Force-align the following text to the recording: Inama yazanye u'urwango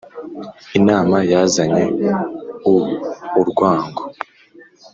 Inama 0.77 1.17
yazanye 1.31 1.83
u'urwango 2.73 4.03